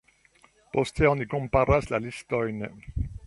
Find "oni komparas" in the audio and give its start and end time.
1.09-1.91